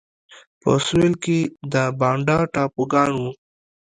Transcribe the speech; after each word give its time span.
په 0.61 0.71
سوېل 0.87 1.13
کې 1.23 1.39
د 1.71 1.75
بانډا 1.99 2.37
ټاپوګان 2.53 3.11
وو. 3.19 3.31